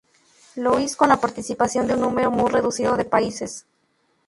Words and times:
Louis 0.55 0.95
con 0.95 1.09
la 1.09 1.21
participación 1.21 1.85
de 1.85 1.93
un 1.93 2.01
número 2.01 2.31
muy 2.31 2.49
reducido 2.49 2.97
de 2.97 3.05
países. 3.05 3.67